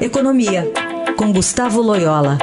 [0.00, 0.64] Economia,
[1.18, 2.38] com Gustavo Loyola.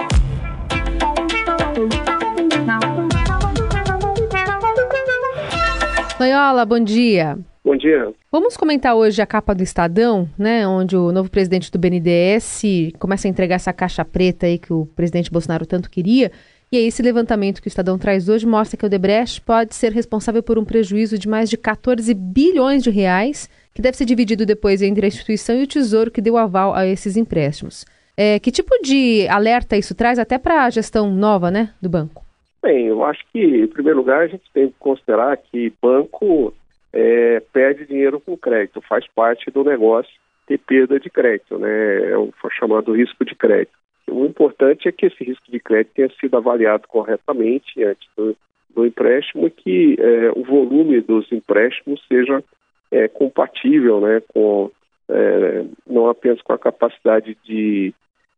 [6.20, 7.35] Loyola, bom dia.
[7.65, 8.13] Bom dia.
[8.31, 12.62] Vamos comentar hoje a capa do Estadão, né, onde o novo presidente do BNDES
[12.99, 16.31] começa a entregar essa caixa preta aí que o presidente Bolsonaro tanto queria.
[16.70, 19.94] E aí esse levantamento que o Estadão traz hoje mostra que o Debrecht pode ser
[19.94, 24.45] responsável por um prejuízo de mais de 14 bilhões de reais, que deve ser dividido
[24.45, 27.86] depois entre a instituição e o Tesouro que deu aval a esses empréstimos.
[28.18, 32.26] É, que tipo de alerta isso traz até para a gestão nova, né, do banco?
[32.62, 36.54] Bem, eu acho que, em primeiro lugar, a gente tem que considerar que banco
[36.91, 40.12] é, perde dinheiro com crédito, faz parte do negócio
[40.48, 42.12] ter perda de crédito, né?
[42.12, 43.77] É o chamado risco de crédito.
[44.10, 48.36] O importante é que esse risco de crédito tenha sido avaliado corretamente antes do,
[48.74, 52.44] do empréstimo e que é, o volume dos empréstimos seja
[52.92, 54.72] é, compatível, né, com
[55.10, 57.94] é, não apenas com a capacidade de,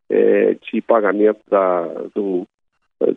[0.10, 1.84] é, de pagamento da,
[2.16, 2.48] do,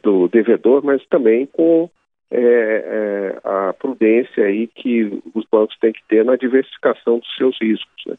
[0.03, 1.91] do devedor, mas também com
[2.31, 7.56] é, é, a prudência aí que os bancos têm que ter na diversificação dos seus
[7.61, 8.05] riscos.
[8.06, 8.16] Né?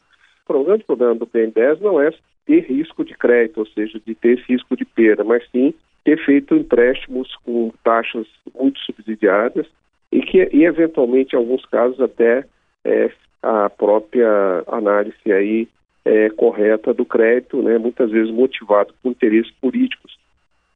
[0.48, 2.10] O grande problema do BN10 não é
[2.46, 5.72] ter risco de crédito, ou seja, de ter esse risco de perda, mas sim
[6.04, 9.66] ter feito empréstimos com taxas muito subsidiadas
[10.12, 12.44] e que, e eventualmente, em alguns casos, até
[12.84, 13.10] é,
[13.42, 15.66] a própria análise aí
[16.04, 20.18] é, correta do crédito, né, muitas vezes motivado por interesses políticos,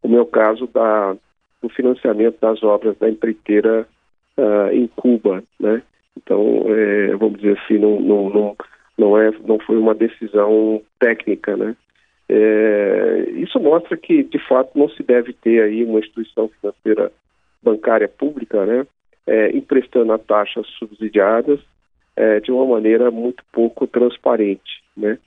[0.01, 1.15] como é o caso da
[1.61, 3.87] o financiamento das obras da empreiteira
[4.37, 5.83] uh, em Cuba, né?
[6.17, 8.57] Então, é, vamos dizer assim, não, não, não,
[8.99, 11.77] não, é, não foi uma decisão técnica, né?
[12.29, 17.11] É, isso mostra que, de fato, não se deve ter aí uma instituição financeira
[17.63, 18.87] bancária pública, né?
[19.27, 21.61] É, emprestando a taxas subsidiadas
[22.17, 25.19] é, de uma maneira muito pouco transparente, né?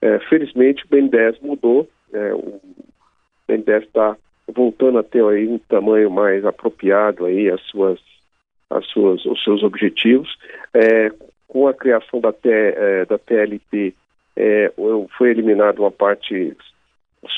[0.00, 2.32] É, felizmente, o BNDES mudou, né?
[2.32, 2.60] o
[3.46, 7.98] BNDES está voltando a ter aí um tamanho mais apropriado aí as suas,
[8.70, 10.38] as suas, os seus objetivos.
[11.48, 13.94] Com a criação da, T, é, da TLT,
[14.36, 14.72] é,
[15.16, 16.56] foi eliminada uma parte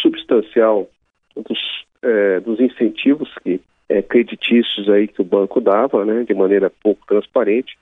[0.03, 0.89] substancial
[1.35, 1.59] dos,
[2.03, 7.07] é, dos incentivos que é, creditícios aí que o banco dava, né, de maneira pouco
[7.07, 7.79] transparente.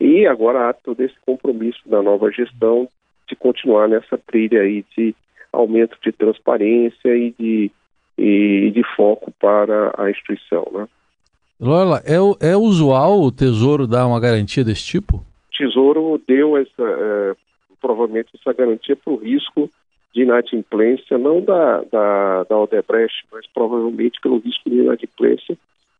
[0.00, 2.88] E agora há todo esse compromisso da nova gestão
[3.28, 5.14] de continuar nessa trilha aí de
[5.52, 7.70] aumento de transparência e de
[8.18, 10.66] e de foco para a instituição.
[10.72, 10.88] Né?
[11.60, 12.16] Lola, é,
[12.50, 15.24] é usual o Tesouro dar uma garantia desse tipo?
[15.56, 17.36] Tesouro deu essa, é,
[17.80, 19.70] provavelmente essa garantia para o risco
[20.14, 25.56] de inadimplência, não da, da, da Odebrecht, mas provavelmente pelo risco de inadimplência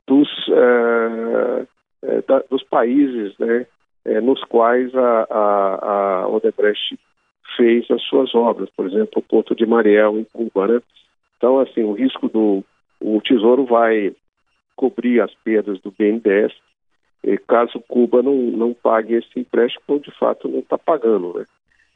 [0.06, 1.66] dos, é,
[2.02, 3.66] é, da, dos países né,
[4.04, 6.98] é, nos quais a, a, a Odebrecht
[7.56, 10.82] fez as suas obras, por exemplo, o Porto de Mariel, em Cuba, né?
[11.36, 12.64] Então, assim, o risco do
[13.00, 14.14] o Tesouro vai
[14.74, 16.52] cobrir as perdas do BNDES
[17.46, 21.44] caso Cuba não, não pague esse empréstimo, de fato não está pagando, né?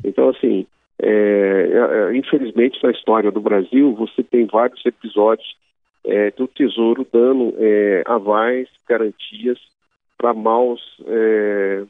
[0.04, 0.66] Então, assim,
[1.02, 5.56] é, é, infelizmente na história do Brasil você tem vários episódios
[6.04, 9.58] é, do Tesouro dando é, avais, garantias
[10.18, 11.84] para maus é,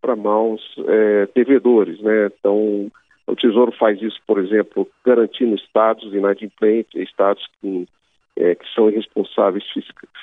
[0.00, 2.26] para maus é, devedores, né?
[2.38, 2.90] Então
[3.26, 7.88] o Tesouro faz isso, por exemplo, garantindo estados inadimplentes, estados que,
[8.36, 9.64] é, que são irresponsáveis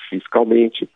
[0.09, 0.87] fiscalmente,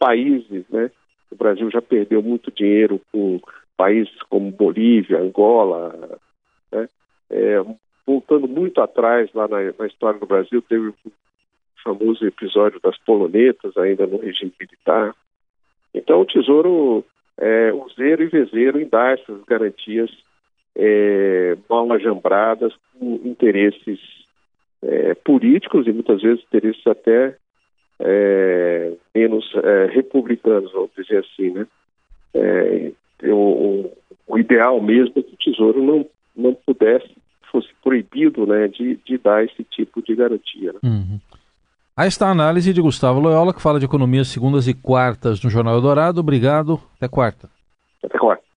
[0.00, 0.90] países, né?
[1.30, 3.38] O Brasil já perdeu muito dinheiro com
[3.76, 6.18] países como Bolívia, Angola,
[6.72, 6.88] né?
[7.30, 7.62] É,
[8.04, 10.94] voltando muito atrás lá na, na, história do Brasil, teve o
[11.84, 15.14] famoso episódio das polonetas ainda no regime militar.
[15.94, 17.04] Então o Tesouro
[17.38, 20.10] é useiro e vezeiro em dar essas garantias
[20.74, 24.00] é, mal ajambradas com interesses
[24.82, 27.36] é, políticos e muitas vezes interesses até
[28.00, 31.66] é, menos é, republicanos, vamos dizer assim, né?
[32.34, 32.92] É,
[33.24, 33.90] o,
[34.26, 37.10] o, ideal mesmo é que o Tesouro não, não pudesse,
[37.50, 40.72] fosse proibido né, de, de dar esse tipo de garantia.
[40.72, 40.78] Né?
[40.84, 41.18] Uhum.
[41.96, 45.50] Aí está a análise de Gustavo Loyola, que fala de economia segundas e quartas no
[45.50, 46.20] Jornal Eldorado.
[46.20, 46.80] Obrigado.
[46.96, 47.50] Até quarta.
[48.02, 48.49] Até quarta.